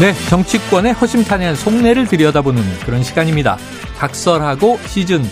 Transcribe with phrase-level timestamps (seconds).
[0.00, 3.56] 네, 정치권의 허심탄회한 속내를 들여다보는 그런 시간입니다.
[3.96, 5.28] 각설하고 시즌 2.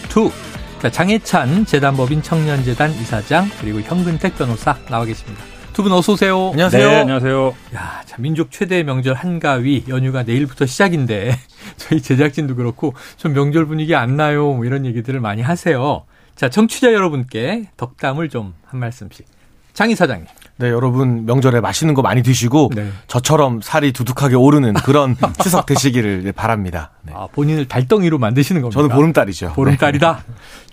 [0.81, 5.43] 자, 장혜찬 재단법인 청년재단 이사장 그리고 현근택 변호사 나와 계십니다.
[5.73, 6.51] 두 분 어서 오세요.
[6.51, 6.89] 안녕하세요.
[6.91, 7.55] 네, 안녕하세요.
[7.75, 11.37] 야, 자, 민족 최대 명절 한가위 연휴가 내일부터 시작인데
[11.79, 14.53] 저희 제작진도 그렇고 좀 명절 분위기 안 나요.
[14.53, 16.05] 뭐 이런 얘기들을 많이 하세요.
[16.37, 19.27] 자, 청취자 여러분께 덕담을 좀 한 말씀씩.
[19.73, 20.27] 장 이사장님.
[20.59, 22.89] 네, 여러분 명절에 맛있는 거 많이 드시고 네.
[23.07, 26.91] 저처럼 살이 두둑하게 오르는 그런 추석 되시기를 바랍니다.
[27.03, 27.13] 네.
[27.15, 28.81] 아, 본인을 달덩이로 만드시는 겁니다.
[28.81, 29.53] 저는 보름달이죠.
[29.55, 30.25] 보름달이다.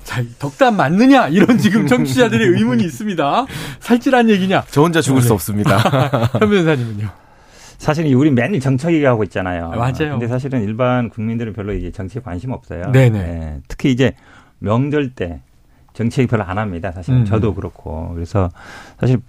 [0.04, 1.28] 자, 덕담 맞느냐?
[1.30, 3.46] 이런 지금 청취자들의 의문이 있습니다.
[3.80, 4.64] 살찔한 얘기냐?
[4.70, 5.78] 저 혼자 죽을 수 없습니다.
[6.40, 7.10] 현 변호사님은요?
[7.78, 9.72] 사실은 우리 매일 정치 얘기하고 있잖아요.
[9.74, 10.12] 아, 맞아요.
[10.12, 12.92] 근데 사실은 일반 국민들은 별로 이제 정치에 관심 없어요.
[12.92, 13.20] 네네.
[13.20, 14.14] 예, 특히 이제
[14.60, 15.42] 명절 때
[15.94, 16.92] 정치 얘기 별로 안 합니다.
[16.92, 17.22] 사실 음.
[17.22, 18.12] 은 저도 그렇고.
[18.14, 18.50] 그래서
[19.00, 19.20] 사실 이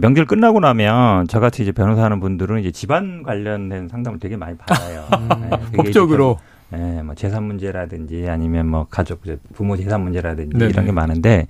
[0.00, 5.06] 명절 끝나고 나면 저같이 이제 변호사 하는 분들은 이제 집안 관련된 상담을 되게 많이 받아요.
[5.12, 6.38] 예, 그게 이제 법적으로.
[6.74, 9.22] 예, 뭐 재산 문제라든지 아니면 뭐 가족
[9.54, 10.70] 부모 재산 문제라든지 네네.
[10.70, 11.46] 이런 게 많은데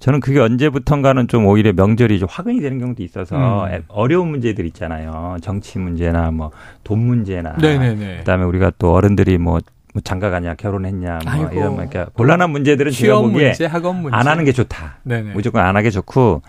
[0.00, 3.72] 저는 그게 언제부턴가는 좀 오히려 명절이 좀 화근이 되는 경우도 있어서 음.
[3.72, 5.36] 애- 어려운 문제들 있잖아요.
[5.40, 6.50] 정치 문제나 뭐
[6.82, 8.16] 돈 문제나 네네네.
[8.18, 9.60] 그다음에 우리가 또 어른들이 뭐,
[9.92, 11.52] 뭐 장가 가냐 결혼했냐 뭐 아이고.
[11.52, 14.16] 이런 뭐 이렇게 곤란한 문제들은 제가 보기에 문제, 학업 문제.
[14.16, 14.98] 안 하는 게 좋다.
[15.02, 15.32] 네네.
[15.32, 16.42] 무조건 안 하게 좋고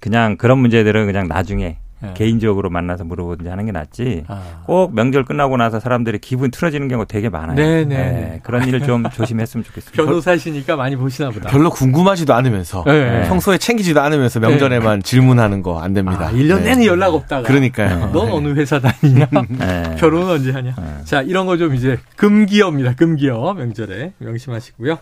[0.00, 2.14] 그냥 그런 문제들은 그냥 나중에 네.
[2.14, 4.24] 개인적으로 만나서 물어보든지 하는 게 낫지.
[4.28, 4.62] 아.
[4.66, 7.56] 꼭 명절 끝나고 나서 사람들이 기분 틀어지는 경우가 되게 많아요.
[7.56, 7.94] 네네.
[7.96, 9.96] 예, 그런 일을 좀 조심했으면 좋겠습니다.
[10.02, 11.48] 변호사시니까 많이 보시나 보다.
[11.50, 13.26] 별로 궁금하지도 않으면서 네.
[13.28, 16.28] 평소에 챙기지도 않으면서 명절에만 질문하는 거 안 됩니다.
[16.28, 16.70] 아, 1년 네.
[16.74, 17.42] 내내 연락 없다가.
[17.46, 18.10] 그러니까요.
[18.12, 18.32] 넌 네.
[18.32, 19.28] 어느 회사 다니냐?
[19.32, 19.96] 예.
[20.00, 20.74] 결혼은 언제 하냐?
[20.76, 21.04] 네.
[21.04, 22.94] 자, 이런 거 좀 이제 금기어입니다.
[22.94, 23.54] 금기어.
[23.54, 24.12] 명절에.
[24.18, 24.98] 명심하시고요.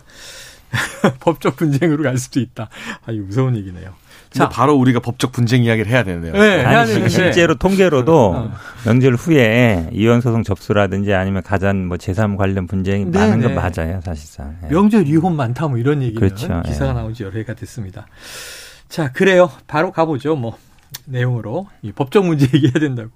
[1.21, 2.69] 법적 분쟁으로 갈 수도 있다.
[3.05, 3.91] 아, 이 무서운 얘기네요.
[4.29, 4.49] 근데 자.
[4.49, 6.33] 바로 우리가 법적 분쟁 이야기를 해야 되네요.
[6.33, 7.09] 네, 해야 아니, 되는데.
[7.09, 8.51] 실제로 통계로도 어.
[8.85, 13.55] 명절 후에 이혼 소송 접수라든지 아니면 가장 뭐 재산 관련 분쟁이 네, 많은 건 네.
[13.55, 14.57] 맞아요, 사실상.
[14.63, 14.67] 예.
[14.67, 16.61] 명절 이혼 많다 뭐 이런 얘기는 그렇죠.
[16.65, 16.93] 기사가 예.
[16.93, 18.07] 나온 지 여러 해가 됐습니다.
[18.89, 19.49] 자, 그래요.
[19.67, 20.35] 바로 가보죠.
[20.35, 20.57] 뭐
[21.05, 23.09] 내용으로 이 법적 문제 얘기해야 된다고.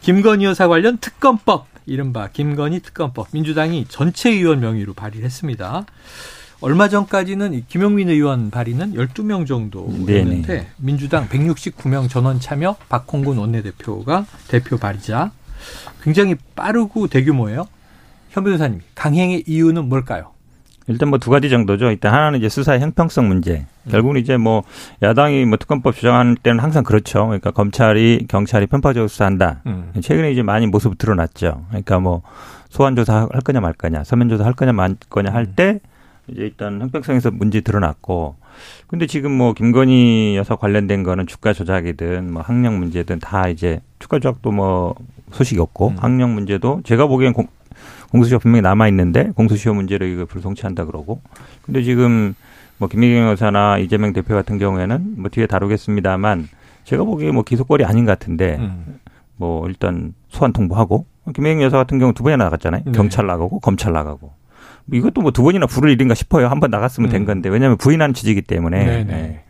[0.00, 5.84] 김건희 여사 관련 특검법 이른바 김건희 특검법 민주당이 전체 의원 명의로 발의를 했습니다.
[6.64, 10.66] 얼마 전까지는 이 김용민 의원 발의는 12명 정도였는데 네네.
[10.78, 15.30] 민주당 169명 전원 참여 박홍근 원내대표가 대표 발의자
[16.02, 17.66] 굉장히 빠르고 대규모예요.
[18.30, 20.30] 현 변호사님 강행의 이유는 뭘까요?
[20.86, 21.90] 일단 뭐 두 가지 정도죠.
[21.90, 23.66] 일단 하나는 이제 수사의 형평성 문제.
[23.84, 23.90] 음.
[23.90, 24.62] 결국은 이제 뭐
[25.02, 27.26] 야당이 뭐 특검법 주장하는 때는 항상 그렇죠.
[27.26, 29.60] 그러니까 검찰이 경찰이 편파적으로 수사한다.
[29.66, 29.92] 음.
[30.00, 31.66] 최근에 이제 많이 모습 드러났죠.
[31.68, 32.22] 그러니까 뭐
[32.70, 35.80] 소환 조사 할 거냐 말 거냐, 서면 조사 할 거냐 말 거냐 할 때
[36.28, 38.36] 이제 일단 형평성에서 문제 드러났고.
[38.86, 44.18] 근데 지금 뭐 김건희 여사 관련된 거는 주가 조작이든 뭐 학력 문제든 다 이제 주가
[44.18, 44.94] 조작도 뭐
[45.32, 45.96] 소식이 없고 음.
[45.98, 47.48] 학력 문제도 제가 보기엔 공,
[48.10, 51.20] 공소시효 분명히 남아 있는데 공소시효 문제로 이거 불송치한다 그러고.
[51.62, 52.34] 근데 지금
[52.78, 56.48] 뭐 김미경 여사나 이재명 대표 같은 경우에는 뭐 뒤에 다루겠습니다만
[56.84, 59.00] 제가 보기에 뭐 기소거리 아닌 것 같은데 음.
[59.36, 62.82] 뭐 일단 소환 통보하고 김혜경 여사 같은 경우 두 번이나 나갔잖아요.
[62.86, 62.92] 네.
[62.92, 64.43] 경찰 나가고 검찰 나가고.
[64.86, 66.48] 뭐 이것도 뭐 두 번이나 부를 일인가 싶어요.
[66.48, 67.26] 한 번 나갔으면 된 음.
[67.26, 69.04] 건데 왜냐하면 부인하는 취지이기 때문에.
[69.04, 69.40] 네.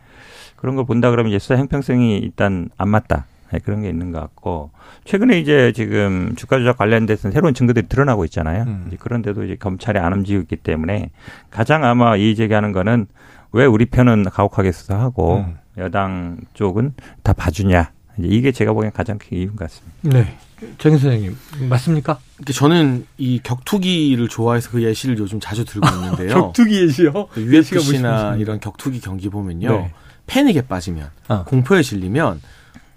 [0.55, 3.25] 그런 걸 본다 그러면 이제 수사 형평성이 일단 안 맞다.
[3.51, 4.71] 네, 그런 게 있는 것 같고
[5.03, 8.63] 최근에 이제 지금 주가 조작 관련돼서 새로운 증거들이 드러나고 있잖아요.
[8.63, 8.85] 음.
[8.87, 11.11] 이제 그런데도 이제 검찰이 안 움직이고 있기 때문에
[11.51, 13.05] 가장 아마 이의 제기하는 거는
[13.51, 15.57] 왜 우리 편은 가혹하게 수사하고 음.
[15.77, 17.91] 여당 쪽은 다 봐주냐.
[18.17, 19.97] 이제 이게 제가 보기엔 가장 큰 이유인 것 같습니다.
[20.01, 20.37] 네.
[20.77, 21.37] 정인 선생님
[21.69, 22.19] 맞습니까?
[22.53, 26.33] 저는 이 격투기를 좋아해서 그 예시를 요즘 자주 들고 있는데요.
[26.33, 27.27] 격투기 예시요?
[27.31, 29.69] 그 UFC나 이런 격투기 경기 보면요.
[29.69, 29.93] 네.
[30.27, 31.43] 패닉에 빠지면 어.
[31.43, 32.41] 공포에 질리면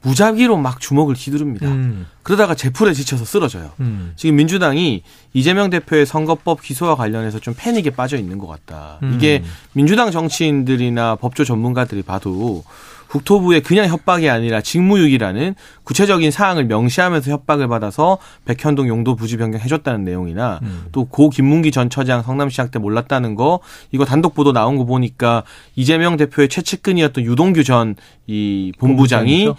[0.03, 1.67] 무작위로 막 주먹을 휘두릅니다.
[1.67, 2.07] 음.
[2.23, 3.73] 그러다가 제풀에 지쳐서 쓰러져요.
[3.81, 4.13] 음.
[4.17, 5.03] 지금 민주당이
[5.35, 8.99] 이재명 대표의 선거법 기소와 관련해서 좀 패닉에 빠져 있는 것 같다.
[9.03, 9.15] 음.
[9.17, 9.43] 이게
[9.73, 12.63] 민주당 정치인들이나 법조 전문가들이 봐도
[13.09, 20.05] 국토부의 그냥 협박이 아니라 직무유기라는 구체적인 사항을 명시하면서 협박을 받아서 백현동 용도 부지 변경 해줬다는
[20.05, 20.87] 내용이나 음.
[20.93, 23.61] 또고 김문기 전 처장 성남시장 때 몰랐다는 거
[23.93, 25.45] 이거 단독 보도 나온 거 보니까
[25.75, 27.97] 이재명 대표의 최측근이었던 유동규 전
[28.29, 29.57] 이 본부장이 본부장이죠?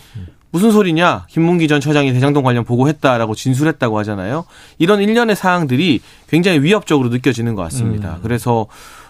[0.51, 1.25] 무슨 소리냐?
[1.27, 4.45] 김문기 전 처장이 대장동 관련 보고했다라고 진술했다고 하잖아요.
[4.77, 8.15] 이런 일련의 사항들이 굉장히 위협적으로 느껴지는 것 같습니다.
[8.15, 8.19] 음.
[8.23, 8.67] 그래서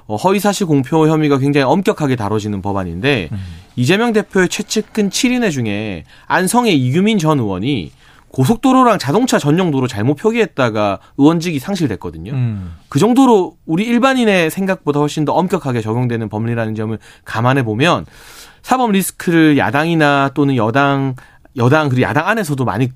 [0.08, 3.38] 어, 허위사실 공표 혐의가 굉장히 엄격하게 다뤄지는 법안인데 음.
[3.80, 7.94] 이재명 대표의 최측근 7인회 중에 안성의 이규민 전 의원이
[8.28, 12.34] 고속도로랑 자동차 전용 도로 잘못 표기했다가 의원직이 상실됐거든요.
[12.34, 12.76] 음.
[12.90, 18.06] 그 정도로 우리 일반인의 생각보다 훨씬 더 엄격하게 적용되는 법리라는 점을 감안해 보면
[18.64, 21.16] 사법 리스크를 야당이나 또는 여당,
[21.56, 22.90] 여당 그리고 야당 안에서도 많이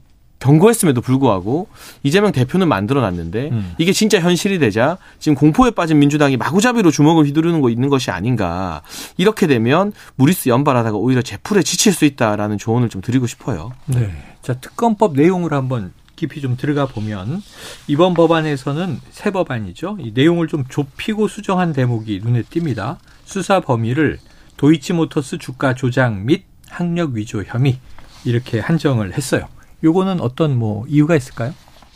[0.43, 1.69] 경고했음에도 불구하고
[2.03, 3.73] 이재명 대표는 만들어 놨는데 음.
[3.77, 8.81] 이게 진짜 현실이 되자 지금 공포에 빠진 민주당이 마구잡이로 주먹을 휘두르는 거 있는 것이 아닌가.
[9.15, 13.71] 이렇게 되면 무리수 연발하다가 오히려 제풀에 지칠 수 있다라는 조언을 좀 드리고 싶어요.
[13.85, 14.11] 네.
[14.41, 17.41] 자, 특검법 내용을 한번 깊이 좀 들어가 보면
[17.87, 19.97] 이번 법안에서는 새 법안이죠.
[20.01, 22.97] 이 내용을 좀 좁히고 수정한 대목이 눈에 띕니다.
[23.23, 24.19] 수사 범위를
[24.57, 27.79] 도이치모터스 주가 조작 및 학력 위조 혐의
[28.25, 29.47] 이렇게 한정을 했어요.
[29.83, 31.53] 요거는 어떤 뭐 이유가 있을까요?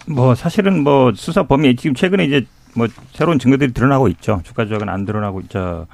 [0.07, 2.45] 뭐 사실은 뭐 수사 범위 지금 최근에 이제
[2.75, 4.41] 뭐 새로운 증거들이 드러나고 있죠.
[4.43, 5.87] 주가 조작은 안 드러나고 있죠.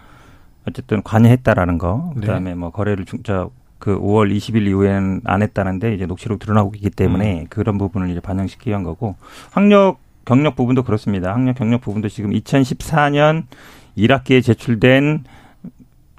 [0.68, 2.14] 어쨌든 관여했다라는 거.
[2.16, 2.22] 네.
[2.22, 7.48] 그다음에 뭐 거래를 중저 그 5월 20일 이후에는 안 했다는데 이제 녹취록 드러나고 있기 때문에
[7.50, 9.16] 그런 부분을 이제 반영시키기 위한 거고
[9.52, 11.34] 학력 경력 부분도 그렇습니다.
[11.34, 13.44] 학력 경력 부분도 지금 2014년
[13.98, 15.26] 1학기에 제출된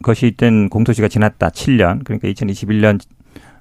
[0.03, 1.49] 것이 있던 공소시가 지났다.
[1.49, 2.05] 7년.
[2.05, 3.01] 그러니까 2021년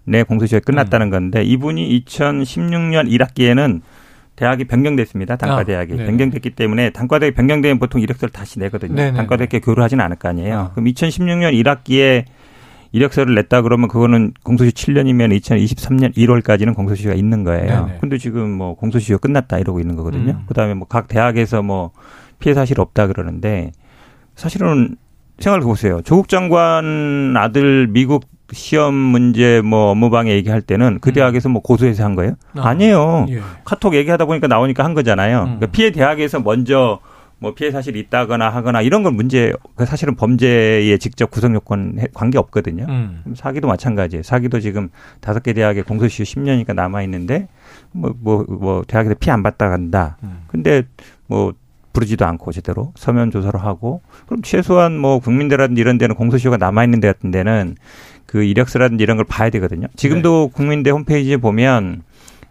[0.05, 3.81] 내 공소시가 끝났다는 건데 이분이 2016년 1학기에는
[4.35, 5.35] 대학이 변경됐습니다.
[5.35, 6.05] 단과 대학이 아, 네.
[6.05, 8.95] 변경됐기 때문에 단과 대학이 변경되면 보통 이력서를 다시 내거든요.
[8.95, 9.17] 네네네.
[9.17, 10.57] 단과 대학에 교류하지는 않을 거 아니에요.
[10.57, 10.71] 아.
[10.71, 12.25] 그럼 2016년 1학기에
[12.91, 17.85] 이력서를 냈다 그러면 그거는 공소시 7년이면 2023년 1월까지는 공소시가 있는 거예요.
[17.85, 17.97] 네네.
[18.01, 20.31] 근데 지금 뭐 공소시효 끝났다 이러고 있는 거거든요.
[20.31, 20.43] 음.
[20.47, 21.91] 그다음에 뭐 각 대학에서 뭐
[22.39, 23.71] 피해 사실 없다 그러는데
[24.35, 24.95] 사실은
[25.39, 26.01] 생각해 보세요.
[26.03, 31.13] 조국 장관 아들 미국 시험 문제 뭐 업무방해 얘기할 때는 그 음.
[31.13, 32.35] 대학에서 뭐 고소해서 한 거예요?
[32.55, 32.69] 아.
[32.69, 33.25] 아니에요.
[33.29, 33.41] 예.
[33.65, 35.39] 카톡 얘기하다 보니까 나오니까 한 거잖아요.
[35.39, 35.45] 음.
[35.45, 36.99] 그러니까 피해 대학에서 먼저
[37.39, 42.37] 뭐 피해 사실이 있다거나 하거나 이런 건 문제, 그 사실은 범죄의 직접 구성 요건 관계
[42.37, 42.85] 없거든요.
[42.87, 43.21] 음.
[43.35, 44.23] 사기도 마찬가지예요.
[44.23, 44.89] 사기도 지금
[45.19, 47.49] 다섯 개 대학에 공소시효 10년이니까 남아 있는데
[47.91, 50.17] 뭐뭐 뭐 대학에서 피해 안 받다 간다.
[50.23, 50.43] 음.
[50.47, 50.83] 근데
[51.27, 51.53] 뭐
[51.91, 56.99] 부르지도 않고 제대로 서면 조사를 하고 그럼 최소한 뭐 국민대라든지 이런 데는 공소시효가 남아 있는
[56.99, 57.75] 데 같은 데는
[58.33, 59.85] 그 이력서라든지 이런 걸 봐야 되거든요.
[59.95, 60.57] 지금도 네.
[60.57, 62.01] 국민대 홈페이지에 보면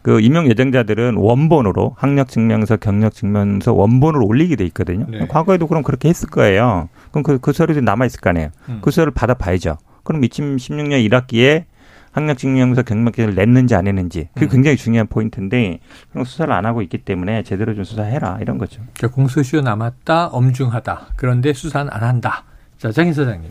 [0.02, 5.06] 그 임용 예정자들은 원본으로 학력 증명서, 경력 증명서 원본으로 올리게 돼 있거든요.
[5.10, 5.26] 네.
[5.26, 6.88] 과거에도 그럼 그렇게 했을 거예요.
[7.10, 8.50] 그럼 그, 그 서류도 남아 있을 거 아니에요.
[8.68, 8.78] 음.
[8.80, 9.78] 그 서류를 받아봐야죠.
[10.04, 11.64] 그럼 2016년 1학기에
[12.12, 14.50] 학력 증명서 경력기를 냈는지 안 했는지 그게 음.
[14.50, 15.80] 굉장히 중요한 포인트인데
[16.12, 18.82] 그런 수사를 안 하고 있기 때문에 제대로 좀 수사해라 이런 거죠.
[18.94, 21.08] 자, 공소시효 남았다, 엄중하다.
[21.16, 22.44] 그런데 수사는 안 한다.
[22.82, 23.48] 자, 장인 사장님.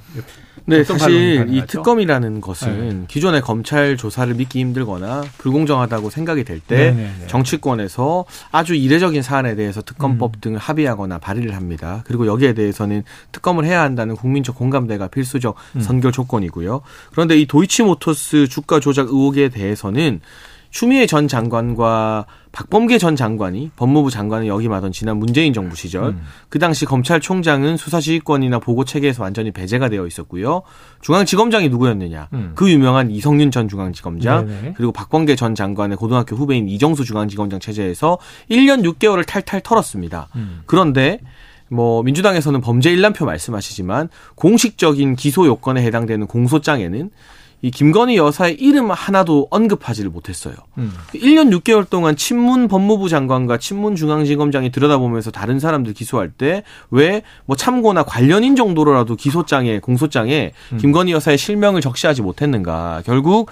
[0.66, 1.62] 네, 사실 이?
[1.62, 1.66] 네.
[1.66, 7.28] 특검이라는 것은 기존의 검찰 조사를 믿기 힘들거나 불공정하다고 생각이 될때 네네네.
[7.28, 10.42] 정치권에서 아주 이례적인 사안에 대해서 특검법 음.
[10.42, 12.04] 등을 합의하거나 발의를 합니다.
[12.06, 15.80] 그리고 여기에 대해서는 특검을 해야 한다는 국민적 공감대가 필수적 음.
[15.80, 16.82] 선결 조건이고요.
[17.12, 20.20] 그런데 이 도이치모터스 주가 조작 의혹에 대해서는
[20.72, 26.22] 추미애 전 장관과 박범계 전 장관이 법무부 장관을 역임하던 지난 문재인 정부 시절 음.
[26.50, 30.64] 그 당시 검찰총장은 수사지휘권이나 보고 체계에서 완전히 배제가 되어 있었고요.
[31.02, 32.28] 중앙지검장이 누구였느냐?
[32.34, 32.52] 음.
[32.56, 34.74] 그 유명한 이성윤 전 중앙지검장 네네.
[34.76, 38.18] 그리고 박범계 전 장관의 고등학교 후배인 이정수 중앙지검장 체제에서
[38.50, 40.28] 1년 6개월을 탈탈 털었습니다.
[40.36, 40.62] 음.
[40.66, 41.20] 그런데
[41.70, 47.10] 뭐 민주당에서는 범죄 일람표 말씀하시지만 공식적인 기소 요건에 해당되는 공소장에는
[47.64, 50.56] 이 김건희 여사의 이름 하나도 언급하지를 못했어요.
[50.80, 50.92] 음.
[51.14, 57.56] 1년 6개월 동안 친문 법무부 장관과 친문 중앙지검장이 들여다보면서 다른 사람들 기소할 때 왜 뭐
[57.56, 60.78] 참고나 관련인 정도로라도 기소장에 공소장에 음.
[60.78, 63.04] 김건희 여사의 실명을 적시하지 못했는가.
[63.06, 63.50] 결국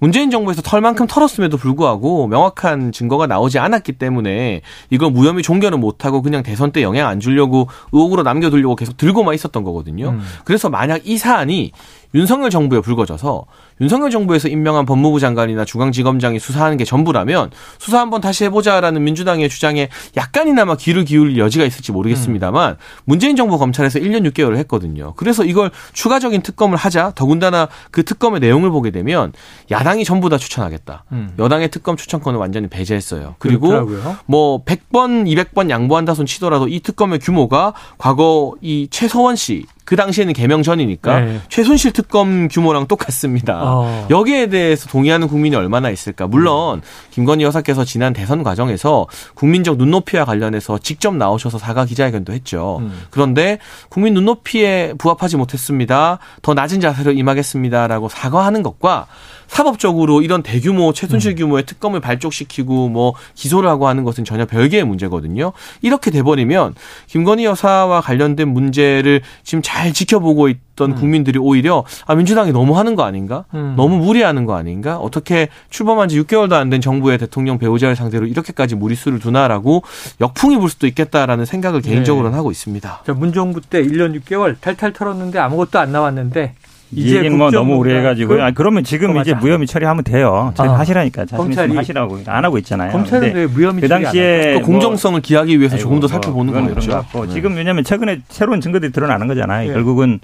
[0.00, 4.60] 문재인 정부에서 털만큼 털었음에도 불구하고 명확한 증거가 나오지 않았기 때문에
[4.90, 9.64] 이걸 무혐의 종결을 못하고 그냥 대선 때 영향 안 주려고 의혹으로 남겨두려고 계속 들고만 있었던
[9.64, 10.10] 거거든요.
[10.10, 10.20] 음.
[10.44, 11.72] 그래서 만약 이 사안이
[12.14, 13.44] 윤석열 정부에 불거져서
[13.80, 19.88] 윤석열 정부에서 임명한 법무부 장관이나 중앙지검장이 수사하는 게 전부라면 수사 한번 다시 해보자라는 민주당의 주장에
[20.16, 25.12] 약간이나마 귀를 기울일 여지가 있을지 모르겠습니다만 문재인 정부 검찰에서 1년 6개월을 했거든요.
[25.16, 29.32] 그래서 이걸 추가적인 특검을 하자 더군다나 그 특검의 내용을 보게 되면
[29.70, 31.04] 야당이 전부 다 추천하겠다.
[31.12, 31.34] 음.
[31.38, 33.36] 여당의 특검 추천권을 완전히 배제했어요.
[33.38, 34.16] 그리고 그렇더라고요.
[34.26, 40.34] 뭐 100번, 200번 양보한다 손 치더라도 이 특검의 규모가 과거 이 최서원 씨 그 당시에는
[40.34, 41.40] 개명 전이니까 네.
[41.48, 43.58] 최순실 특검 규모랑 똑같습니다.
[43.64, 44.06] 어.
[44.10, 46.26] 여기에 대해서 동의하는 국민이 얼마나 있을까?
[46.26, 52.80] 물론 김건희 여사께서 지난 대선 과정에서 국민적 눈높이와 관련해서 직접 나오셔서 사과 기자회견도 했죠.
[52.82, 53.00] 음.
[53.08, 56.18] 그런데 국민 눈높이에 부합하지 못했습니다.
[56.42, 59.06] 더 낮은 자세로 임하겠습니다라고 사과하는 것과
[59.48, 65.52] 사법적으로 이런 대규모 최순실 규모의 특검을 발족시키고 뭐 기소를 하고 하는 것은 전혀 별개의 문제거든요.
[65.82, 66.74] 이렇게 돼버리면
[67.08, 73.02] 김건희 여사와 관련된 문제를 지금 잘 지켜보고 있던 국민들이 오히려 아 민주당이 너무 하는 거
[73.02, 73.44] 아닌가?
[73.54, 73.74] 음.
[73.76, 74.96] 너무 무리하는 거 아닌가?
[74.98, 79.82] 어떻게 출범한 지 6개월도 안 된 정부의 대통령 배우자를 상대로 이렇게까지 무리수를 두나라고
[80.20, 83.02] 역풍이 불 수도 있겠다라는 생각을 개인적으로는 하고 있습니다.
[83.06, 86.52] 자, 문정부 때 1년 6개월 탈탈 털었는데 아무것도 안 나왔는데
[86.90, 89.44] 이 얘기는 뭐 너무 오래 해가지고 아 그러면 지금 이제 맞아.
[89.44, 90.52] 무혐의 처리하면 돼요.
[90.56, 90.78] 저희 아.
[90.78, 92.92] 하시라니까 자신 검찰이- 하시라고 안 하고 있잖아요.
[92.92, 96.74] 검찰은 왜 무혐의 그 당시에 그 공정성을 기하기 위해서 아이고, 조금 더뭐 살펴보는 그건 그런
[96.76, 96.90] 거겠죠.
[96.90, 97.32] 것 같고 네.
[97.34, 99.68] 지금 왜냐하면 최근에 새로운 증거들이 드러나는 거잖아요.
[99.68, 99.72] 예.
[99.74, 100.18] 결국은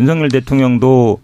[0.00, 1.20] 윤석열 대통령도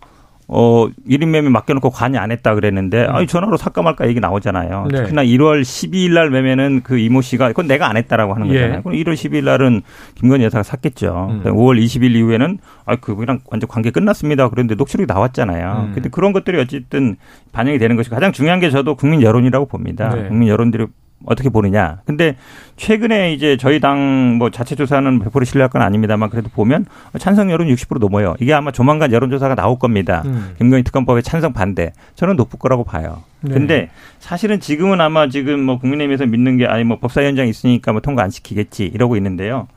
[0.49, 4.85] 어, 1인 매매 맡겨놓고 관여 안 했다 그랬는데, 아니, 전화로 살까 말까 얘기 나오잖아요.
[4.85, 4.89] 음.
[4.89, 5.03] 네.
[5.03, 8.55] 특히나 1월 12일 날 매매는 그 이모 씨가, 그건 내가 안 했다라고 하는 예.
[8.55, 8.83] 거잖아요.
[8.83, 9.83] 그럼 1월 12일 날은
[10.15, 11.29] 김건희 여사가 샀겠죠.
[11.31, 11.43] 음.
[11.45, 14.49] 5월 20일 이후에는, 아, 그거랑 완전 관계 끝났습니다.
[14.49, 15.87] 그런데 녹취록이 나왔잖아요.
[15.89, 15.93] 음.
[15.95, 17.17] 근데 그런 것들이 어쨌든
[17.53, 20.15] 반영이 되는 것이 가장 중요한 게 저도 국민 여론이라고 봅니다.
[20.15, 20.29] 네.
[20.29, 20.87] 국민 여론들이
[21.27, 22.01] 어떻게 보느냐.
[22.07, 22.37] 근데
[22.77, 26.85] 최근에 이제 저희 당 뭐 자체 조사는 100% 신뢰할 건 아닙니다만 그래도 보면
[27.19, 28.35] 찬성 여론 60% 넘어요.
[28.41, 30.23] 이게 아마 조만간 여론조사가 나올 겁니다.
[30.27, 30.55] 음.
[30.59, 31.93] 김건희 특검법에 찬성 반대.
[32.15, 33.23] 저는 높을 거라고 봐요.
[33.41, 33.55] 네.
[33.55, 38.23] 근데 사실은 지금은 아마 지금 뭐 국민의힘에서 믿는 게 아니 뭐 법사위원장 있으니까 뭐 통과
[38.23, 39.69] 안 시키겠지 이러고 있는데요.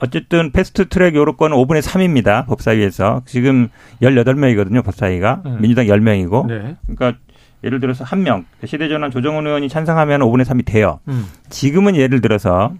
[0.00, 2.46] 어쨌든 패스트 트랙 요로권은 5분의 3입니다.
[2.46, 3.22] 법사위에서.
[3.26, 3.68] 지금
[4.00, 4.84] 18명이거든요.
[4.84, 5.42] 법사위가.
[5.46, 5.58] 음.
[5.60, 6.46] 민주당 10명이고.
[6.46, 6.76] 네.
[6.86, 7.18] 그러니까
[7.64, 11.00] 예를 들어서 한 명, 시대전환 조정훈 의원이 찬성하면 5분의 3이 돼요.
[11.08, 11.26] 음.
[11.48, 12.72] 지금은 예를 들어서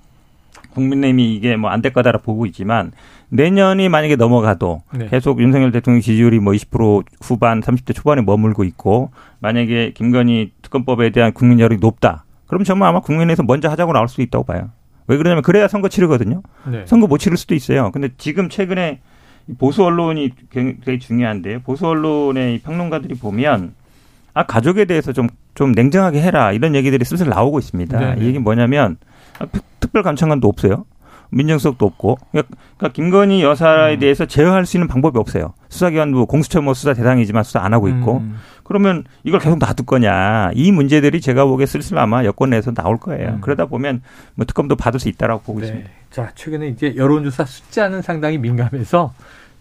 [0.74, 2.92] 국민의힘이 이게 뭐 안 될 거다라 보고 있지만
[3.30, 5.08] 내년이 만약에 넘어가도 네.
[5.08, 11.32] 계속 윤석열 대통령 지지율이 뭐 20% 후반, 30대 초반에 머물고 있고 만약에 김건희 특검법에 대한
[11.32, 12.24] 국민 여론이 높다.
[12.46, 14.70] 그럼 정말 아마 국민에서 먼저 하자고 나올 수도 있다고 봐요.
[15.08, 16.42] 왜 그러냐면 그래야 선거 치르거든요.
[16.70, 16.84] 네.
[16.86, 17.90] 선거 못 치를 수도 있어요.
[17.92, 19.00] 근데 지금 최근에
[19.48, 21.60] 이 보수 언론이 굉장히 중요한데요.
[21.60, 23.74] 보수 언론의 이 평론가들이 보면
[24.38, 27.98] 아 가족에 대해서 좀좀 냉정하게 해라 이런 얘기들이 슬슬 나오고 있습니다.
[27.98, 28.22] 네네.
[28.22, 28.96] 이 얘기 뭐냐면
[29.40, 30.84] 아, 특- 특별 감찰관도 없어요.
[31.30, 33.98] 민정수석도 없고 그러니까 그러니까 김건희 여사에 음.
[33.98, 35.54] 대해서 제어할 수 있는 방법이 없어요.
[35.70, 38.36] 수사기관도 공수처 뭐 수사 대상이지만 수사 안 하고 있고 음.
[38.62, 43.30] 그러면 이걸 계속 놔둘 거냐 이 문제들이 제가 보기에 슬슬 아마 여권 내에서 나올 거예요.
[43.30, 43.40] 음.
[43.40, 44.02] 그러다 보면
[44.36, 45.88] 뭐 특검도 받을 수 있다라고 보고 있습니다.
[45.88, 45.94] 네.
[46.12, 49.12] 자, 최근에 이제 여론조사 숫자는 상당히 민감해서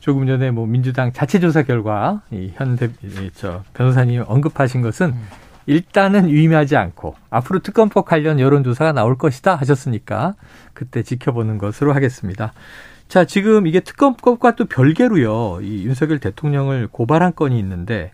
[0.08, 5.14] 조금 전에 뭐 민주당 자체 조사 결과 이현 대, 이, 저 변호사님 언급하신 것은
[5.66, 10.36] 일단은 유의미하지 않고 앞으로 특검법 관련 여론 조사가 나올 것이다 하셨으니까
[10.74, 12.54] 그때 지켜보는 것으로 하겠습니다.
[13.10, 18.12] 자, 지금 이게 특검법과 또 별개로요, 이 윤석열 대통령을 고발한 건이 있는데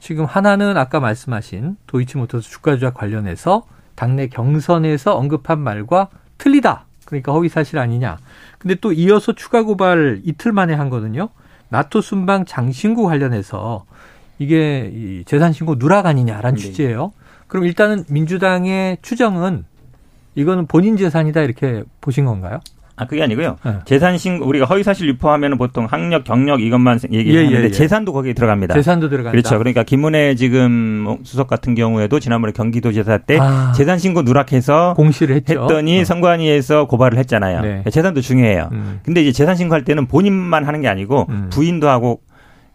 [0.00, 6.08] 지금 하나는 아까 말씀하신 도이치모터스 주가 조작 관련해서 당내 경선에서 언급한 말과
[6.38, 6.86] 틀리다.
[7.04, 8.16] 그러니까 허위 사실 아니냐.
[8.64, 11.28] 근데 또 이어서 추가 고발 이틀 만에 한 거는요.
[11.68, 13.84] 나토 순방 장신구 관련해서
[14.38, 16.62] 이게 이 재산 신고 누락 아니냐라는 네.
[16.62, 17.12] 취지예요.
[17.46, 19.66] 그럼 일단은 민주당의 추정은
[20.34, 22.60] 이거는 본인 재산이다 이렇게 보신 건가요?
[22.96, 23.56] 아 그게 아니고요.
[23.64, 23.72] 네.
[23.86, 27.70] 재산 신고 우리가 허위 사실 유포하면은 보통 학력, 경력 이것만 얘기하는데 예, 예, 예.
[27.70, 28.74] 재산도 거기에 들어갑니다.
[28.74, 29.32] 재산도 들어간다.
[29.32, 29.58] 그렇죠.
[29.58, 33.72] 그러니까 김은혜 지금 수석 같은 경우에도 지난번에 경기도지사 때 아.
[33.72, 35.62] 재산 신고 누락해서 공시를 했죠.
[35.62, 36.04] 했더니 어.
[36.04, 37.60] 선관위에서 고발을 했잖아요.
[37.62, 37.84] 네.
[37.90, 38.68] 재산도 중요해요.
[38.70, 39.00] 음.
[39.04, 41.50] 근데 이제 재산 신고할 때는 본인만 하는 게 아니고 음.
[41.50, 42.20] 부인도 하고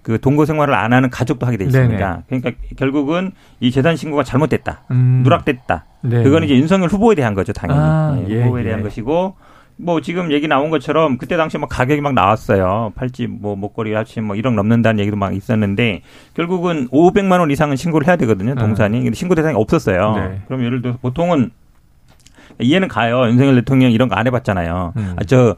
[0.01, 2.23] 그 동거 생활을 안 하는 가족도 하게 돼 있습니다.
[2.27, 4.83] 그러니까 결국은 이 재산 신고가 잘못됐다.
[4.91, 5.21] 음.
[5.23, 5.85] 누락됐다.
[6.01, 6.23] 네.
[6.23, 7.79] 그거는 이제 윤석열 후보에 대한 거죠, 당연히.
[7.81, 8.65] 아, 예, 예, 후보에 예.
[8.65, 9.35] 대한 것이고
[9.81, 12.91] 뭐 지금 얘기 나온 것처럼 그때 당시 뭐 가격이 막 나왔어요.
[12.95, 16.01] 팔찌 뭐 목걸이 합치 뭐 1억 넘는다는 얘기도 막 있었는데
[16.33, 19.01] 결국은 500만 원 이상은 신고를 해야 되거든요, 동산이.
[19.01, 20.15] 근데 신고 대상이 없었어요.
[20.15, 20.41] 네.
[20.47, 21.51] 그럼 예를 들어서 보통은
[22.59, 23.25] 이해는 가요.
[23.27, 24.93] 윤석열 대통령 이런 거 안 해봤잖아요.
[24.97, 25.15] 음.
[25.17, 25.55] 아, 저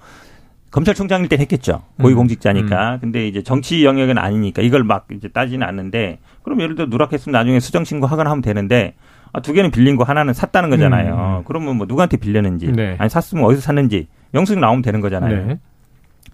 [0.69, 1.81] 검찰총장일 때 했겠죠.
[1.99, 2.99] 고위공직자니까.
[3.01, 7.59] 근데 이제 정치 영역은 아니니까 이걸 막 이제 따지는 않는데 그럼 예를 들어 누락했으면 나중에
[7.59, 8.93] 수정 신고 하거나 하면 되는데
[9.33, 11.39] 아, 두 개는 빌린 거 하나는 샀다는 거잖아요.
[11.39, 11.43] 음.
[11.45, 12.95] 그러면 뭐 누구한테 빌렸는지 네.
[12.99, 15.45] 아니 샀으면 어디서 샀는지 영수증 나오면 되는 거잖아요.
[15.47, 15.59] 네.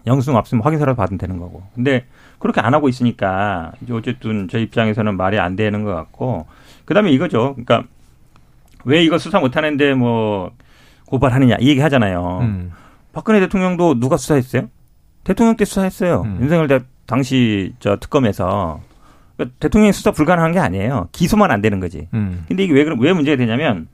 [0.06, 1.64] 영수증 없으면 확인서라도 받으면 되는 거고.
[1.76, 2.06] 근데
[2.40, 6.48] 그렇게 안 하고 있으니까 이제 어쨌든 저 입장에서는 말이 안 되는 것 같고
[6.86, 7.56] 그다음에 이거죠.
[7.56, 7.84] 그러니까
[8.86, 10.52] 왜 이거 수사 못 하는데 뭐
[11.08, 12.40] 고발하느냐 이 얘기 하잖아요.
[12.42, 12.72] 음.
[13.14, 14.70] 박근혜 대통령도 누가 수사했어요?
[15.24, 16.22] 대통령 때 수사했어요.
[16.22, 16.38] 음.
[16.42, 18.82] 윤석열 대, 당시 저 특검에서
[19.38, 21.10] 그러니까 대통령이 수사 불가능한 게 아니에요.
[21.12, 22.08] 기소만 안 되는 거지.
[22.14, 22.44] 음.
[22.48, 23.88] 근데 이게 왜, 왜 문제가 되냐면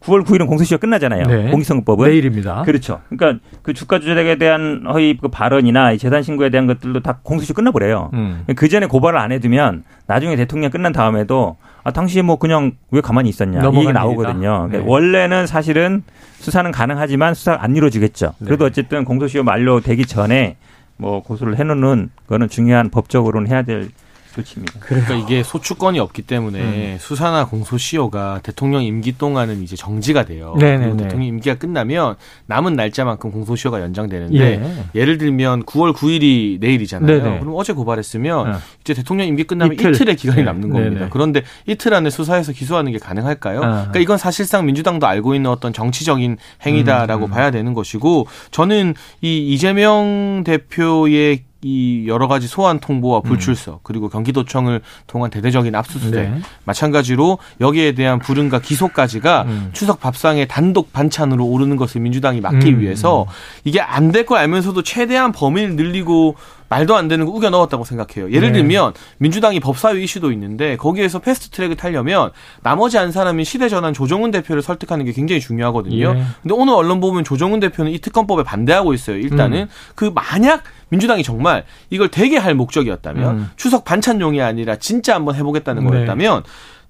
[0.00, 1.24] 9월 9일은 공소시효 끝나잖아요.
[1.26, 1.50] 네.
[1.50, 2.08] 공익선거법은.
[2.08, 2.62] 내일입니다.
[2.62, 3.00] 그렇죠.
[3.08, 7.54] 그러니까 그 주가 조작에 대한 허위 그 발언이나 이 재산 신고에 대한 것들도 다 공소시효
[7.54, 8.10] 끝나버려요.
[8.12, 8.44] 음.
[8.54, 13.30] 그 전에 고발을 안 해두면 나중에 대통령 끝난 다음에도 아 당시에 뭐 그냥 왜 가만히
[13.30, 13.98] 있었냐 이 넘어간 얘기 일이다.
[14.00, 14.40] 나오거든요.
[14.68, 14.84] 그러니까 네.
[14.86, 16.02] 원래는 사실은
[16.38, 18.34] 수사는 가능하지만 수사 안 이루어지겠죠.
[18.38, 18.44] 네.
[18.46, 20.56] 그래도 어쨌든 공소시효 만료되기 전에
[20.98, 23.88] 뭐 고소를 해놓는 거는 중요한 법적으로는 해야 될
[24.34, 24.80] 끝입니다.
[24.80, 26.96] 그러니까 이게 소추권이 없기 때문에 음.
[27.00, 30.54] 수사나 공소시효가 대통령 임기 동안은 이제 정지가 돼요.
[30.58, 30.84] 네네네.
[30.84, 35.04] 그리고 대통령 임기가 끝나면 남은 날짜만큼 공소시효가 연장되는데 예.
[35.04, 37.22] 를 들면 9월 9일이 내일이잖아요.
[37.22, 37.40] 네네.
[37.40, 38.58] 그럼 어제 고발했으면 네.
[38.80, 40.08] 이제 대통령 임기 끝나면 이틀.
[40.08, 40.44] 의 기간이 네.
[40.44, 40.94] 남는 겁니다.
[40.98, 41.08] 네네.
[41.10, 43.62] 그런데 이틀 안에 수사해서 기소하는 게 가능할까요?
[43.62, 43.70] 아.
[43.70, 46.36] 그러니까 이건 사실상 민주당도 알고 있는 어떤 정치적인
[46.66, 47.30] 행위다라고 음.
[47.30, 53.22] 봐야 되는 것이고 저는 이 이재명 대표의 이 여러 가지 소환 통보와 음.
[53.22, 53.78] 불출석 음.
[53.82, 56.40] 그리고 경기도청을 통한 대대적인 압수수색 네.
[56.66, 59.70] 마찬가지로 여기에 대한 불응과 기소까지가 음.
[59.72, 62.80] 추석 밥상에 단독 반찬으로 오르는 것을 민주당이 막기 음.
[62.80, 63.26] 위해서
[63.64, 66.36] 이게 안 될 걸 알면서도 최대한 범위를 늘리고
[66.68, 68.32] 말도 안 되는 거 우겨 넣었다고 생각해요.
[68.32, 68.58] 예를 네.
[68.58, 72.30] 들면 민주당이 법사위 이슈도 있는데 거기에서 패스트 트랙을 타려면
[72.62, 76.14] 나머지 한 사람인 시대 전환 조정훈 대표를 설득하는 게 굉장히 중요하거든요.
[76.14, 76.24] 네.
[76.42, 79.16] 근데 오늘 언론 보면 조정훈 대표는 이 특검법에 반대하고 있어요.
[79.16, 79.68] 일단은 음.
[79.94, 83.50] 그 만약 민주당이 정말 이걸 되게 할 목적이었다면 음.
[83.56, 85.90] 추석 반찬용이 아니라 진짜 한번 해보겠다는 네.
[85.90, 86.42] 거였다면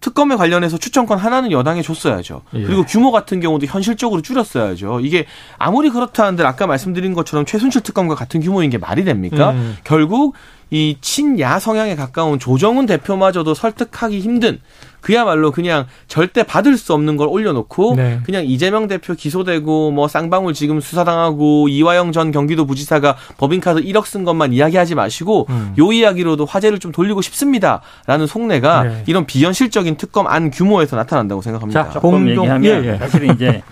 [0.04, 2.42] 특검에 관련해서 추천권 하나는 여당에 줬어야죠.
[2.52, 2.62] 예.
[2.62, 5.00] 그리고 규모 같은 경우도 현실적으로 줄였어야죠.
[5.00, 5.24] 이게
[5.56, 9.52] 아무리 그렇다 한들 아까 말씀드린 것처럼 최순실 특검과 같은 규모인 게 말이 됩니까?
[9.52, 9.78] 음.
[9.82, 10.34] 결국
[10.74, 14.58] 이 친야 성향에 가까운 조정훈 대표마저도 설득하기 힘든
[15.00, 18.18] 그야말로 그냥 절대 받을 수 없는 걸 올려놓고 네.
[18.24, 24.24] 그냥 이재명 대표 기소되고 뭐 쌍방울 지금 수사당하고 이화영 전 경기도 부지사가 법인카드 1억 쓴
[24.24, 25.74] 것만 이야기하지 마시고 음.
[25.78, 29.04] 요 이야기로도 화제를 좀 돌리고 싶습니다라는 속내가 네.
[29.06, 31.84] 이런 비현실적인 특검 안 규모에서 나타난다고 생각합니다.
[31.84, 32.96] 자, 조금 공동, 얘기하면 예, 예.
[32.96, 33.62] 사실은 이제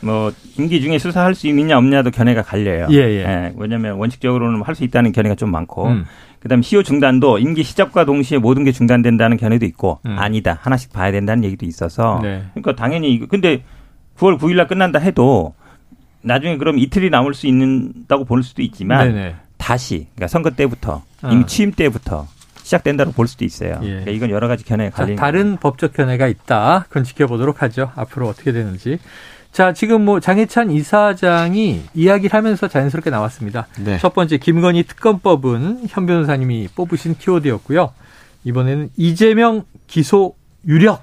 [0.00, 2.86] 뭐 임기 중에 수사할 수 있느냐 없느냐도 견해가 갈려요.
[2.90, 3.18] 예, 예.
[3.18, 6.06] 예 왜냐하면 원칙적으로는 할 수 있다는 견해가 좀 많고 음.
[6.40, 10.16] 그다음 시효 중단도 임기 시작과 동시에 모든 게 중단된다는 견해도 있고 음.
[10.18, 12.44] 아니다 하나씩 봐야 된다는 얘기도 있어서 네.
[12.54, 13.62] 그러니까 당연히 근데
[14.18, 15.54] 9월 9일날 끝난다 해도
[16.22, 19.36] 나중에 그럼 이틀이 남을 수 있는다고 볼 수도 있지만 네네.
[19.56, 21.28] 다시 그러니까 선거 때부터 어.
[21.30, 22.26] 이미 취임 때부터
[22.62, 23.78] 시작된다고 볼 수도 있어요.
[23.82, 23.88] 예.
[23.88, 26.86] 그러니까 이건 여러 가지 견해가 갈리는 다른 법적 견해가 있다.
[26.88, 27.92] 그건 지켜보도록 하죠.
[27.94, 28.98] 앞으로 어떻게 되는지.
[29.56, 33.68] 자, 지금 뭐 장혜찬 이사장이 이야기를 하면서 자연스럽게 나왔습니다.
[33.82, 33.96] 네.
[33.96, 37.90] 첫 번째 김건희 특검법은 현 변호사님이 뽑으신 키워드였고요.
[38.44, 40.34] 이번에는 이재명 기소
[40.68, 41.02] 유력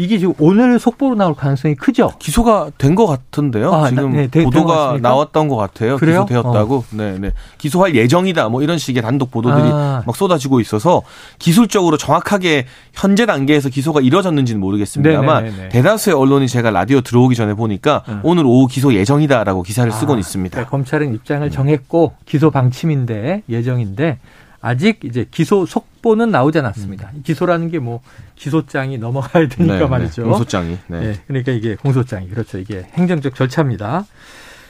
[0.00, 2.12] 이게 지금 오늘 속보로 나올 가능성이 크죠?
[2.18, 3.72] 기소가 된 것 같은데요.
[3.72, 5.96] 아, 지금 네, 네, 보도가 나왔던 것 같아요.
[5.96, 6.24] 그래요?
[6.26, 6.76] 기소되었다고.
[6.76, 6.84] 어.
[6.90, 7.32] 네, 네.
[7.58, 8.48] 기소할 예정이다.
[8.48, 10.02] 뭐 이런 식의 단독 보도들이 아.
[10.06, 11.02] 막 쏟아지고 있어서
[11.38, 15.68] 기술적으로 정확하게 현재 단계에서 기소가 이뤄졌는지는 모르겠습니다만 네네네네.
[15.70, 18.20] 대다수의 언론이 제가 라디오 들어오기 전에 보니까 음.
[18.22, 20.58] 오늘 오후 기소 예정이다라고 기사를 쓰곤 아, 있습니다.
[20.60, 24.18] 네, 검찰은 입장을 정했고 기소 방침인데 예정인데
[24.60, 27.10] 아직 이제 기소 속보는 나오지 않았습니다.
[27.14, 27.22] 음.
[27.24, 28.02] 기소라는 게 뭐
[28.36, 29.86] 기소장이 넘어가야 되니까 네, 네.
[29.86, 30.22] 말이죠.
[30.22, 30.78] 네, 공소장이.
[30.88, 31.00] 네.
[31.00, 31.20] 네.
[31.26, 32.58] 그러니까 이게 공소장이 그렇죠.
[32.58, 34.04] 이게 행정적 절차입니다.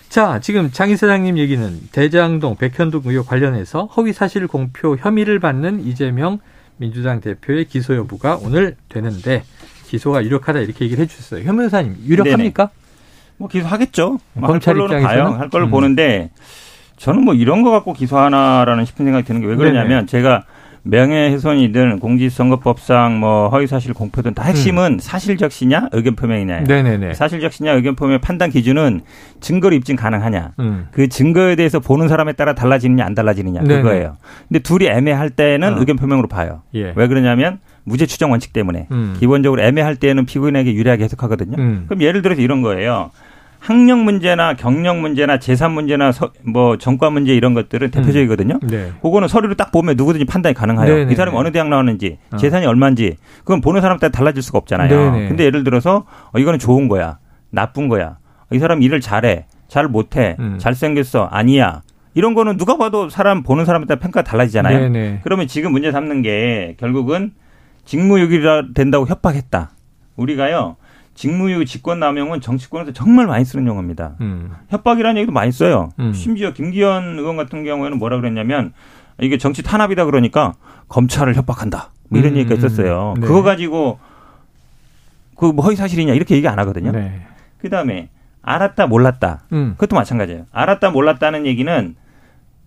[0.09, 6.41] 자, 지금 장 이사장님 얘기는 대장동 백현동 의혹 관련해서 허위 사실 공표 혐의를 받는 이재명
[6.79, 9.45] 민주당 대표의 기소 여부가 오늘 되는데
[9.87, 11.45] 기소가 유력하다 이렇게 얘기를 해주셨어요.
[11.45, 12.65] 현 변호사님 유력합니까?
[12.67, 12.75] 네네.
[13.37, 14.19] 뭐 기소하겠죠.
[14.41, 15.71] 검찰 입장에서는 할 걸로 음.
[15.71, 16.31] 보는데
[17.01, 20.07] 저는 뭐 이런 거 갖고 기소하나라는 싶은 생각이 드는 게 왜 그러냐면 네네.
[20.07, 20.45] 제가
[20.83, 24.99] 명예훼손이든 공직선거법상 뭐 허위사실 공표든 다 핵심은 음.
[24.99, 27.15] 사실적시냐 의견 표명이냐 네네네.
[27.15, 29.03] 사실적시냐 의견 표명 판단 기준은
[29.41, 30.89] 증거로 입증 가능하냐 음.
[30.91, 33.83] 그 증거에 대해서 보는 사람에 따라 달라지느냐 안 달라지느냐 네네.
[33.83, 34.17] 그거예요
[34.49, 35.81] 근데 둘이 애매할 때는 어.
[35.81, 36.93] 의견 표명으로 봐요 예.
[36.97, 39.17] 왜 그러냐면 무죄 추정 원칙 때문에 음.
[39.19, 41.85] 기본적으로 애매할 때는 피고인에게 유리하게 해석하거든요 음.
[41.89, 43.11] 그럼 예를 들어서 이런 거예요
[43.61, 48.59] 학력 문제나 경력 문제나 재산 문제나 서, 뭐 전과 문제 이런 것들은 대표적이거든요.
[48.63, 48.69] 음.
[48.69, 48.91] 네.
[49.03, 50.95] 그거는 서류를 딱 보면 누구든지 판단이 가능해요.
[50.95, 51.13] 네네.
[51.13, 52.37] 이 사람이 어느 대학 나왔는지 어.
[52.39, 54.89] 재산이 얼마인지 그건 보는 사람 따라 달라질 수가 없잖아요.
[54.89, 55.29] 네네.
[55.29, 57.19] 근데 예를 들어서 어, 이거는 좋은 거야,
[57.51, 58.17] 나쁜 거야.
[58.51, 60.57] 이 사람 일을 잘해, 잘 못해, 음.
[60.59, 61.83] 잘생겼어, 아니야.
[62.15, 64.79] 이런 거는 누가 봐도 사람 보는 사람에 따라 평가가 달라지잖아요.
[64.89, 65.21] 네네.
[65.23, 67.33] 그러면 지금 문제 삼는 게 결국은
[67.85, 69.71] 직무유기라 된다고 협박했다.
[70.17, 70.77] 우리가요.
[71.21, 74.15] 직무유기 직권남용은 정치권에서 정말 많이 쓰는 용어입니다.
[74.23, 74.53] 음.
[74.71, 75.91] 협박이라는 얘기도 많이 써요.
[75.99, 76.15] 음.
[76.15, 78.73] 심지어 김기현 의원 같은 경우에는 뭐라 그랬냐면
[79.21, 80.55] 이게 정치 탄압이다 그러니까
[80.89, 81.91] 검찰을 협박한다.
[82.09, 82.39] 뭐 이런 음.
[82.39, 83.13] 얘기가 있었어요.
[83.21, 83.27] 네.
[83.27, 83.99] 그거 가지고
[85.37, 86.91] 그 뭐 허위 사실이냐 이렇게 얘기 안 하거든요.
[86.91, 87.21] 네.
[87.59, 88.09] 그다음에
[88.41, 89.43] 알았다 몰랐다.
[89.53, 89.75] 음.
[89.77, 90.47] 그것도 마찬가지예요.
[90.53, 91.97] 알았다 몰랐다는 얘기는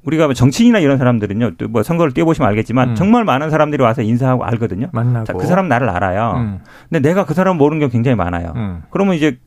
[0.06, 2.96] 우리가 뭐 정치인이나 이런 사람들은요, 또 뭐 선거를 뛰어보시면 알겠지만 음.
[2.96, 4.88] 정말 많은 사람들이 와서 인사하고 알거든요.
[4.92, 5.26] 만나고.
[5.26, 6.34] 자, 그 사람 나를 알아요.
[6.38, 6.60] 음.
[6.90, 8.54] 근데 내가 그 사람 모르는 경우 굉장히 많아요.
[8.56, 8.84] 음.
[8.90, 9.38] 그러면 이제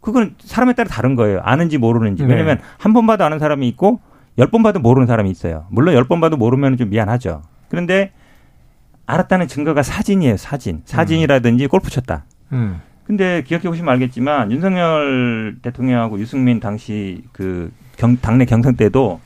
[0.00, 1.40] 그건 사람에 따라 다른 거예요.
[1.42, 2.24] 아는지 모르는지.
[2.24, 2.34] 네.
[2.34, 4.00] 왜냐면 한번 봐도 아는 사람이 있고
[4.36, 5.64] 열 번 봐도 모르는 사람이 있어요.
[5.70, 7.42] 물론 열 번 봐도 모르면 좀 미안하죠.
[7.70, 8.12] 그런데
[9.06, 10.36] 알았다는 증거가 사진이에요.
[10.36, 10.82] 사진.
[10.84, 12.24] 사진이라든지 골프 쳤다.
[12.52, 12.80] 음.
[13.06, 19.20] 근데 기억해 보시면 알겠지만 윤석열 대통령하고 유승민 당시 그 경, 당내 경선 때도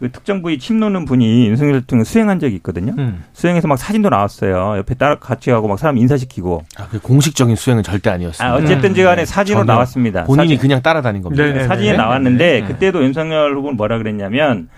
[0.00, 2.94] 그 특정 부위 침 놓는 분이 윤석열 대통령 수행한 적이 있거든요.
[2.96, 3.22] 음.
[3.34, 4.78] 수행해서 막 사진도 나왔어요.
[4.78, 6.64] 옆에 따라 같이 가고 막 사람 인사시키고.
[6.78, 8.50] 아, 그 공식적인 수행은 절대 아니었습니다.
[8.50, 10.24] 아, 어쨌든지 간에 사진으로 전혀 나왔습니다.
[10.24, 11.44] 본인이 사진, 그냥 따라다닌 겁니다.
[11.44, 11.64] 네네.
[11.64, 11.96] 사진에 네.
[11.98, 12.66] 나왔는데 네.
[12.66, 14.70] 그때도 윤석열 후보는 뭐라 그랬냐면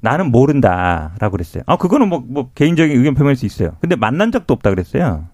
[0.00, 1.62] 나는 모른다라고 그랬어요.
[1.66, 3.70] 아, 그거는 뭐, 뭐 개인적인 의견 표명할 수 있어요.
[3.80, 5.24] 근데 만난 적도 없다 그랬어요.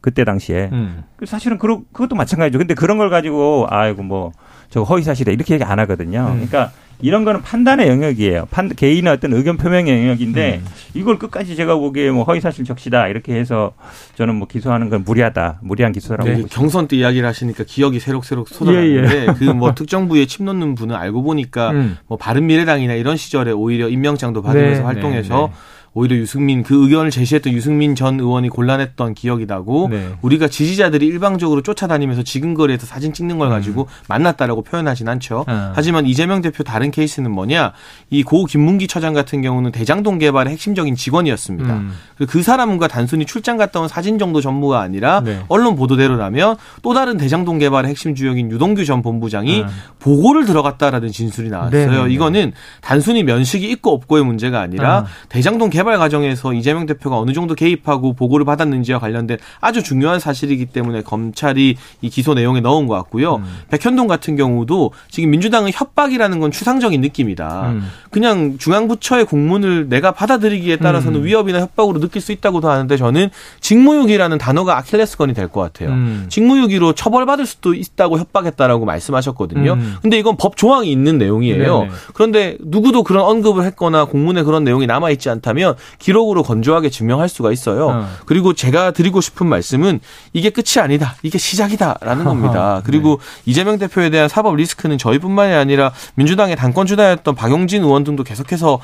[0.00, 0.70] 그때 당시에.
[0.72, 1.04] 음.
[1.16, 2.58] 그 사실은 그러, 그것도 마찬가지죠.
[2.58, 4.32] 근데 그런 걸 가지고 아이고 뭐
[4.70, 6.26] 저거 허위 사실이다 이렇게 얘기 안 하거든요.
[6.28, 6.46] 음.
[6.46, 8.46] 그러니까 이런 거는 판단의 영역이에요.
[8.50, 10.66] 판, 개인의 어떤 의견 표명의 영역인데 음.
[10.94, 13.72] 이걸 끝까지 제가 보기에 뭐 허위 사실 적시다 이렇게 해서
[14.16, 15.60] 저는 뭐 기소하는 건 무리하다.
[15.62, 16.44] 무리한 기소라고 네.
[16.50, 21.22] 경선 때 이야기를 하시니까 기억이 새록새록 솟아나는데 예, 그뭐 특정 부위에 침 놓는 분은 알고
[21.22, 21.96] 보니까 음.
[22.06, 25.52] 뭐 바른 미래당이나 이런 시절에 오히려 임명장도 받으면서 네, 활동해서 네, 네.
[25.92, 30.10] 오히려 유승민 그 의견을 제시했던 유승민 전 의원이 곤란했던 기억이 나고 네.
[30.22, 35.44] 우리가 지지자들이 일방적으로 쫓아다니면서 지근거리에서 사진 찍는 걸 가지고 만났다라고 표현하진 않죠.
[35.48, 35.52] 음.
[35.52, 35.72] 아.
[35.74, 37.72] 하지만 이재명 대표 다른 케이스는 뭐냐
[38.10, 41.74] 이 고 김문기 처장 같은 경우는 대장동 개발의 핵심적인 직원이었습니다.
[41.74, 41.92] 음.
[42.18, 45.40] 그그 사람과 단순히 출장 갔다 온 사진 정도 전무가 아니라 네.
[45.48, 49.70] 언론 보도대로라면 또 다른 대장동 개발의 핵심 주역인 유동규 전 본부장이 아.
[49.98, 51.88] 보고를 들어갔다라는 진술이 나왔어요.
[51.90, 52.14] 네네네.
[52.14, 55.06] 이거는 단순히 면식이 있고 없고의 문제가 아니라 아.
[55.28, 61.02] 대장동 개발 과정에서 이재명 대표가 어느 정도 개입하고 보고를 받았는지와 관련된 아주 중요한 사실이기 때문에
[61.02, 63.36] 검찰이 이 기소 내용에 넣은 것 같고요.
[63.36, 63.44] 음.
[63.70, 67.70] 백현동 같은 경우도 지금 민주당은 협박이라는 건 추상적인 느낌이다.
[67.70, 67.88] 음.
[68.10, 71.24] 그냥 중앙부처의 공문을 내가 받아들이기에 따라서는 음.
[71.26, 75.90] 위협이나 협박으로 느낄 수 있다고도 하는데 저는 직무유기라는 단어가 아킬레스건이 될 것 같아요.
[75.90, 76.26] 음.
[76.28, 79.72] 직무유기로 처벌받을 수도 있다고 협박했다라고 말씀하셨거든요.
[79.72, 79.96] 음.
[80.00, 81.78] 근데 이건 법 조항이 있는 내용이에요.
[81.80, 81.90] 네네.
[82.14, 87.52] 그런데 누구도 그런 언급을 했거나 공문에 그런 내용이 남아 있지 않다면 기록으로 건조하게 증명할 수가
[87.52, 87.88] 있어요.
[87.88, 88.08] 어.
[88.26, 90.00] 그리고 제가 드리고 싶은 말씀은
[90.32, 91.16] 이게 끝이 아니다.
[91.22, 92.82] 이게 시작이다라는 겁니다.
[92.84, 98.80] 그리고 이재명 대표에 대한 사법 리스크는 저희뿐만이 아니라 민주당의 당권 주자였던 박용진 의원 등도 계속해서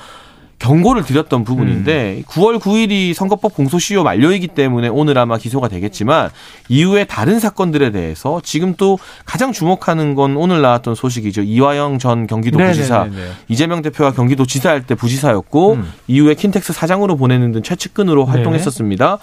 [0.58, 6.30] 경고를 드렸던 부분인데 9월 9일이 선거법 공소시효 만료이기 때문에 오늘 아마 기소가 되겠지만
[6.68, 11.42] 이후에 다른 사건들에 대해서 지금 또 가장 주목하는 건 오늘 나왔던 소식이죠.
[11.42, 13.30] 이화영 전 경기도 부지사 네네네네.
[13.48, 15.92] 이재명 대표가 경기도 지사할 때 부지사였고 음.
[16.06, 18.30] 이후에 킨텍스 사장으로 보내는 등 최측근으로 네.
[18.30, 19.18] 활동했었습니다.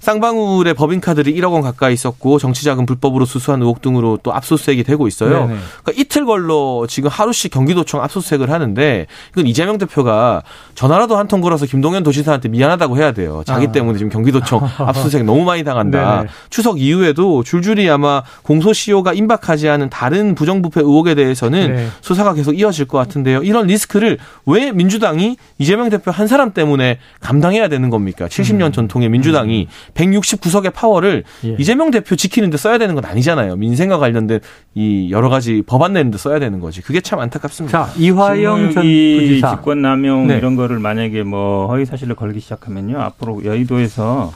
[0.00, 5.30] 쌍방울의 법인카드를 1억 원 가까이 있었고 정치자금 불법으로 수수한 의혹 등으로 또 압수수색이 되고 있어요.
[5.46, 5.60] 네네.
[5.82, 10.42] 그러니까 이틀 걸로 지금 하루씩 경기도청 압수수색을 하는데 이건 이재명 대표가
[10.74, 13.44] 전화라도 한 통 걸어서 김동연 도지사한테 미안하다고 해야 돼요.
[13.46, 13.72] 자기 아.
[13.72, 16.16] 때문에 지금 경기도청 압수수색 너무 많이 당한다.
[16.16, 16.28] 네네.
[16.48, 21.88] 추석 이후에도 줄줄이 아마 공소시효가 임박하지 않은 다른 부정부패 의혹에 대해서는 네.
[22.00, 23.44] 수사가 계속 이어질 것 같은데요.
[23.44, 28.26] 이런 리스크를 왜 민주당이 이재명 대표 한 사람 때문에 감당해야 되는 겁니까?
[28.26, 31.56] 70년 전통의 민주당이 169석의 파워를 예.
[31.58, 33.56] 이재명 대표 지키는데 써야 되는 건 아니잖아요.
[33.56, 34.40] 민생과 관련된
[34.74, 36.82] 이 여러 가지 법안 내는데 써야 되는 거지.
[36.82, 37.86] 그게 참 안타깝습니다.
[37.86, 39.56] 자, 이화영 전 직무유기, 부지사.
[39.56, 40.36] 직권 남용 네.
[40.38, 44.32] 이런 거를 만약에 뭐 허위 사실을 걸기 시작하면요 앞으로 여의도에서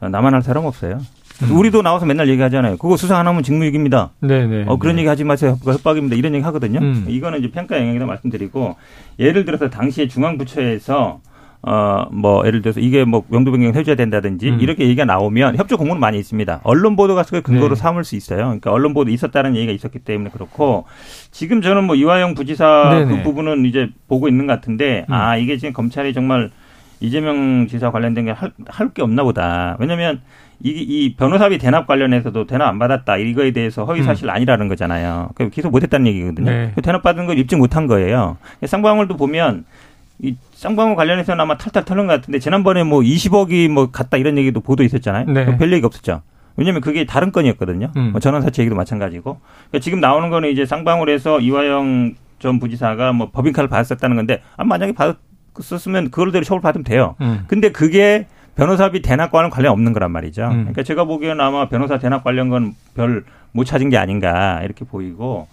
[0.00, 1.00] 나만 할 사람 없어요.
[1.42, 1.56] 음.
[1.56, 2.76] 우리도 나와서 맨날 얘기하잖아요.
[2.76, 4.10] 그거 수사 안 하면 직무유기입니다.
[4.20, 4.64] 네네.
[4.68, 5.56] 어, 그런 얘기 하지 마세요.
[5.58, 6.14] 그거 협박입니다.
[6.14, 6.78] 이런 얘기 하거든요.
[6.78, 7.06] 음.
[7.08, 8.76] 이거는 이제 평가 영역이다 말씀드리고
[9.18, 11.20] 예를 들어서 당시에 중앙부처에서
[11.66, 14.60] 어, 뭐, 예를 들어서 이게 뭐, 용도 변경 해줘야 된다든지, 음.
[14.60, 16.60] 이렇게 얘기가 나오면 협조 공문은 많이 있습니다.
[16.62, 17.80] 언론 보도가 그걸 근거로 네.
[17.80, 18.38] 삼을 수 있어요.
[18.38, 20.84] 그러니까 언론 보도 있었다는 얘기가 있었기 때문에 그렇고,
[21.30, 23.16] 지금 저는 뭐, 이화영 부지사 네네.
[23.16, 25.12] 그 부분은 이제 보고 있는 것 같은데, 음.
[25.14, 26.50] 아, 이게 지금 검찰이 정말
[27.00, 29.76] 이재명 지사 관련된 게할할게 없나 보다.
[29.78, 30.20] 왜냐면,
[30.62, 35.30] 이, 이 변호사비 대납 관련해서도 대납 안 받았다 이거에 대해서 허위 사실 아니라는 거잖아요.
[35.34, 36.50] 그 기소 못 했다는 얘기거든요.
[36.50, 36.72] 네.
[36.74, 38.36] 그 대납 받은 걸 입증 못 한 거예요.
[38.64, 39.64] 쌍방울도 보면
[40.20, 44.60] 이 쌍방울 관련해서는 아마 탈탈 털는 것 같은데 지난번에 뭐 20억이 뭐 갔다 이런 얘기도
[44.60, 45.26] 보도 있었잖아요.
[45.26, 45.44] 네.
[45.44, 46.22] 그별 얘기 없었죠.
[46.56, 47.90] 왜냐면 그게 다른 건이었거든요.
[47.96, 48.10] 음.
[48.12, 49.40] 뭐 전원사채 얘기도 마찬가지고.
[49.70, 54.92] 그러니까 지금 나오는 거는 이제 쌍방울에서 이화영 전 부지사가 뭐 법인카를 받았었다는 건데 아 만약에
[54.92, 57.16] 받았었으면 그걸대로 처벌 받으면 돼요.
[57.20, 57.44] 음.
[57.48, 60.44] 근데 그게 변호사비 대납과는 관련 없는 거란 말이죠.
[60.44, 60.50] 음.
[60.60, 63.24] 그러니까 제가 보기에는 아마 변호사 대납 관련 건 별
[63.56, 65.46] 못 찾은 게 아닌가 이렇게 보이고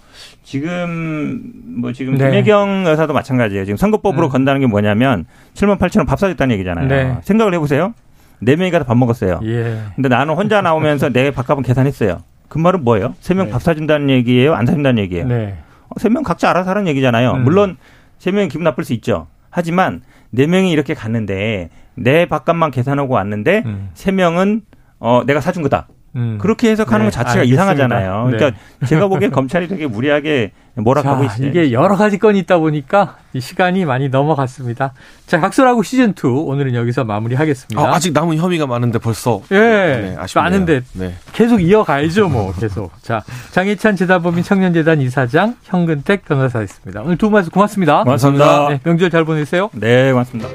[0.44, 1.42] 지금
[1.80, 2.26] 뭐 지금 네.
[2.32, 3.64] 김혜경 여사도 마찬가지예요.
[3.66, 4.32] 지금 선거법으로 음.
[4.32, 6.88] 건다는 게 뭐냐면 7만 8천 원 밥 사줬다는 얘기잖아요.
[6.88, 7.18] 네.
[7.22, 7.94] 생각을 해보세요.
[8.40, 9.40] 네 명이 가서 밥 먹었어요.
[9.44, 9.82] 예.
[9.96, 12.22] 근데 나는 혼자 나오면서 내 밥값은 계산했어요.
[12.50, 13.14] 그 말은 뭐예요?
[13.20, 13.52] 세명 네.
[13.52, 14.56] 밥 사준다는 얘기예요?
[14.56, 15.28] 안 사준다는 얘기예요?
[15.28, 15.58] 네.
[15.98, 17.34] 세명 각자 알아서 하는 얘기잖아요.
[17.34, 17.44] 음.
[17.44, 17.78] 물론
[18.18, 19.28] 세 명이 기분 나쁠 수 있죠.
[19.52, 23.90] 하지만 네 명이 이렇게 갔는데 내 밥값만 계산하고 왔는데 음.
[23.94, 24.64] 세 명은
[25.00, 25.88] 어 내가 사준 거다.
[26.16, 26.38] 음.
[26.42, 27.54] 그렇게 해석하는 네, 것 자체가 알겠습니다.
[27.64, 28.30] 이상하잖아요.
[28.30, 28.38] 네.
[28.38, 31.48] 그러니까 제가 보기엔 검찰이 되게 무리하게 몰아가고 자, 있어요.
[31.48, 34.94] 이게 여러 가지 건이 있다 보니까 이 시간이 많이 넘어갔습니다.
[35.28, 37.82] 자, 각설하고 시즌 2 오늘은 여기서 마무리하겠습니다.
[37.94, 40.44] 아, 직 남은 혐의가 많은데 벌써 예, 네, 아쉽네요.
[40.44, 41.14] 많은데 네.
[41.34, 42.92] 계속 이어가야죠, 뭐 계속.
[43.02, 43.22] 자,
[43.52, 47.02] 장희찬 재단법인 청년재단 이사장, 현근택 변호사였습니다.
[47.02, 48.04] 오늘 두 분 말씀 고맙습니다.
[48.04, 48.70] 고맙습니다.
[48.70, 49.70] 네, 명절 잘 보내세요.
[49.74, 50.50] 네, 고맙습니다.